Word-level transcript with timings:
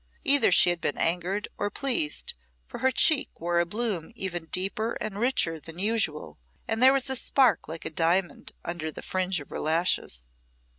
Either 0.23 0.51
she 0.51 0.71
had 0.71 0.81
been 0.81 0.97
angered 0.97 1.47
or 1.59 1.69
pleased, 1.69 2.33
for 2.65 2.79
her 2.79 2.89
cheek 2.89 3.29
wore 3.39 3.59
a 3.59 3.67
bloom 3.67 4.11
even 4.15 4.47
deeper 4.47 4.93
and 4.93 5.19
richer 5.19 5.59
than 5.59 5.77
usual, 5.77 6.39
and 6.67 6.81
there 6.81 6.91
was 6.91 7.07
a 7.07 7.15
spark 7.15 7.67
like 7.67 7.85
a 7.85 7.91
diamond 7.91 8.51
under 8.65 8.91
the 8.91 9.03
fringe 9.03 9.39
of 9.39 9.49
her 9.49 9.59
lashes. 9.59 10.25